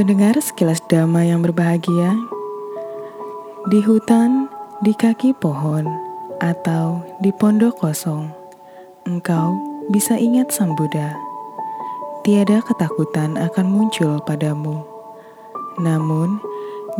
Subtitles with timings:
[0.00, 2.16] Pendengar sekilas dama yang berbahagia,
[3.68, 4.48] di hutan,
[4.80, 5.84] di kaki pohon,
[6.40, 8.32] atau di pondok kosong,
[9.04, 9.60] engkau
[9.92, 11.12] bisa ingat Sang Buddha.
[12.24, 14.80] Tiada ketakutan akan muncul padamu.
[15.76, 16.40] Namun,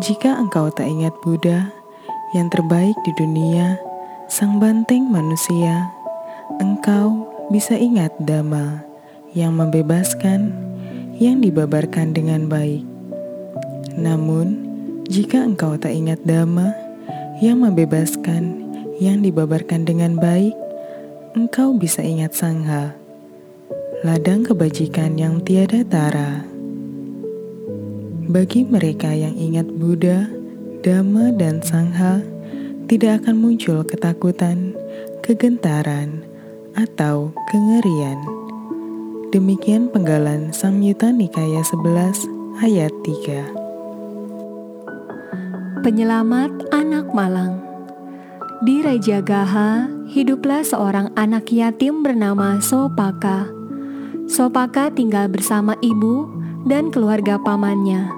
[0.04, 1.72] jika engkau tak ingat Buddha,
[2.36, 3.80] yang terbaik di dunia,
[4.28, 5.88] Sang Banteng manusia,
[6.60, 8.84] engkau bisa ingat Dhamma
[9.32, 10.52] yang membebaskan,
[11.16, 12.89] yang dibabarkan dengan baik.
[13.98, 14.70] Namun,
[15.10, 16.70] jika engkau tak ingat Dhamma
[17.42, 18.70] yang membebaskan,
[19.02, 20.54] yang dibabarkan dengan baik,
[21.34, 22.94] engkau bisa ingat Sangha,
[24.06, 26.44] ladang kebajikan yang tiada tara.
[28.30, 30.30] Bagi mereka yang ingat Buddha,
[30.86, 32.22] Dhamma, dan Sangha,
[32.86, 34.78] tidak akan muncul ketakutan,
[35.26, 36.22] kegentaran,
[36.78, 38.18] atau kengerian.
[39.30, 42.26] Demikian penggalan Samyuta Nikaya 11
[42.62, 43.59] ayat 3.
[45.80, 47.56] Penyelamat Anak Malang
[48.60, 53.48] Di Rajagaha, hiduplah seorang anak yatim bernama Sopaka.
[54.28, 56.28] Sopaka tinggal bersama ibu
[56.68, 58.12] dan keluarga pamannya.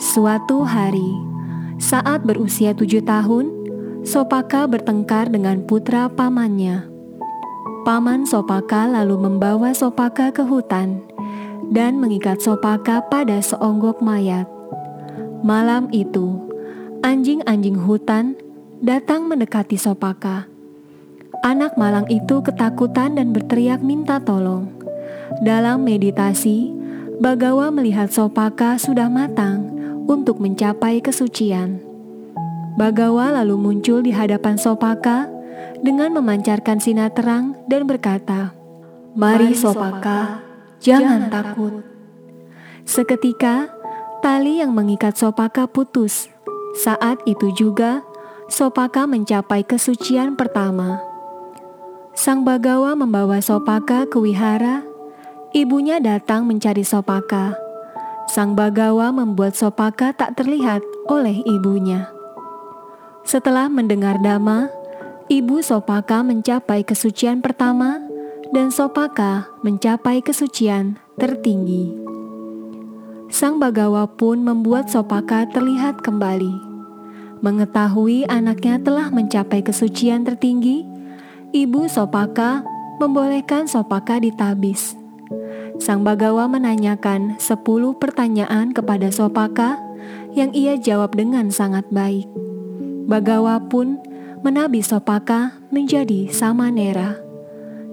[0.00, 1.20] Suatu hari,
[1.76, 3.52] saat berusia tujuh tahun,
[4.00, 6.88] Sopaka bertengkar dengan putra pamannya.
[7.84, 11.04] Paman Sopaka lalu membawa Sopaka ke hutan
[11.68, 14.48] dan mengikat Sopaka pada seonggok mayat.
[15.44, 16.45] Malam itu,
[17.06, 18.34] anjing-anjing hutan
[18.82, 20.50] datang mendekati Sopaka.
[21.46, 24.74] Anak malang itu ketakutan dan berteriak minta tolong.
[25.38, 26.74] Dalam meditasi,
[27.16, 29.72] Bagawa melihat Sopaka sudah matang
[30.04, 31.80] untuk mencapai kesucian.
[32.76, 35.24] Bagawa lalu muncul di hadapan Sopaka
[35.80, 38.52] dengan memancarkan sinar terang dan berkata,
[39.16, 40.44] "Mari Sopaka,
[40.76, 41.80] jangan takut."
[42.84, 43.72] Seketika,
[44.20, 46.35] tali yang mengikat Sopaka putus
[46.76, 48.04] saat itu juga,
[48.46, 51.02] Sopaka mencapai kesucian pertama.
[52.14, 54.86] Sang Bagawa membawa Sopaka ke wihara.
[55.50, 57.56] Ibunya datang mencari Sopaka.
[58.28, 62.12] Sang Bagawa membuat Sopaka tak terlihat oleh ibunya.
[63.26, 64.70] Setelah mendengar dhamma,
[65.26, 67.98] ibu Sopaka mencapai kesucian pertama
[68.54, 71.90] dan Sopaka mencapai kesucian tertinggi.
[73.26, 76.75] Sang Bagawa pun membuat Sopaka terlihat kembali.
[77.44, 80.88] Mengetahui anaknya telah mencapai kesucian tertinggi,
[81.52, 82.64] ibu Sopaka
[82.96, 84.96] membolehkan Sopaka ditabis.
[85.76, 89.76] Sang Bagawa menanyakan sepuluh pertanyaan kepada Sopaka
[90.32, 92.24] yang ia jawab dengan sangat baik.
[93.04, 94.00] Bagawa pun
[94.40, 97.20] menabis Sopaka menjadi Samanera.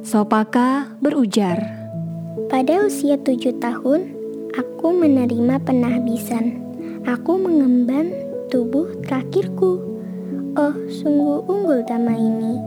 [0.03, 1.83] Sopaka berujar,
[2.51, 4.13] Pada usia tujuh tahun,
[4.55, 6.59] aku menerima penahbisan.
[7.03, 8.22] Aku mengemban
[8.53, 9.81] tubuh terakhirku.
[10.53, 12.61] Oh, sungguh unggul dama ini.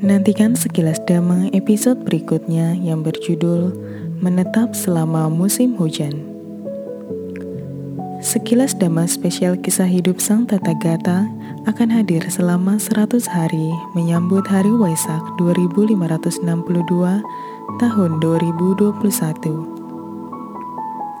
[0.00, 3.76] Nantikan sekilas dama episode berikutnya yang berjudul
[4.24, 6.24] Menetap Selama Musim Hujan.
[8.24, 11.28] Sekilas dama spesial kisah hidup Sang Tata Gata
[11.68, 17.20] akan hadir selama 100 hari menyambut Hari Waisak 2562
[17.76, 19.75] tahun 2021.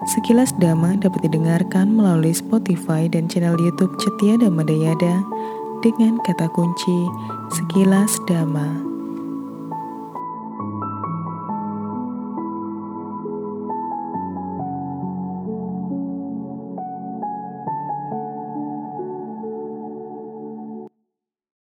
[0.06, 5.18] Sekilas Dhamma dapat didengarkan melalui Spotify dan channel YouTube Cetia Dhamma Dayada
[5.82, 7.10] dengan kata kunci
[7.50, 8.95] Sekilas Dhamma.